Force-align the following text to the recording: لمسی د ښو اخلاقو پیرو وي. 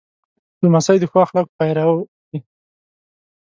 لمسی 0.63 0.97
د 0.99 1.03
ښو 1.11 1.17
اخلاقو 1.25 1.55
پیرو 1.57 1.89
وي. 1.97 2.39